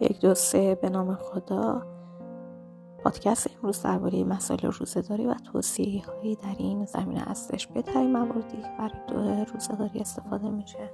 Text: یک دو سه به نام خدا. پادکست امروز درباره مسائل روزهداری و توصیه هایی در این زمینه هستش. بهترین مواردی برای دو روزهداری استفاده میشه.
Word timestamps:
یک 0.00 0.20
دو 0.20 0.34
سه 0.34 0.74
به 0.74 0.90
نام 0.90 1.14
خدا. 1.14 1.82
پادکست 3.04 3.50
امروز 3.56 3.82
درباره 3.82 4.24
مسائل 4.24 4.70
روزهداری 4.70 5.26
و 5.26 5.34
توصیه 5.34 6.06
هایی 6.06 6.36
در 6.36 6.54
این 6.58 6.84
زمینه 6.84 7.20
هستش. 7.20 7.66
بهترین 7.66 8.12
مواردی 8.12 8.62
برای 8.78 9.00
دو 9.08 9.44
روزهداری 9.52 10.00
استفاده 10.00 10.50
میشه. 10.50 10.90